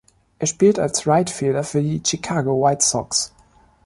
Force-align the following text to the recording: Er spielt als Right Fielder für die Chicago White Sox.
Er 0.39 0.47
spielt 0.47 0.79
als 0.79 1.05
Right 1.05 1.29
Fielder 1.29 1.63
für 1.63 1.79
die 1.83 2.01
Chicago 2.03 2.59
White 2.59 2.83
Sox. 2.83 3.35